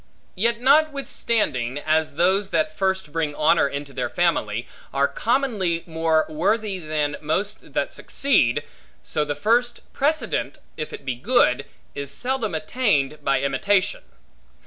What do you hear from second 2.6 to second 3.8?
first bring honor